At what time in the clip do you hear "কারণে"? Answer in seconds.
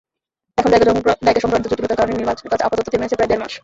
1.99-2.13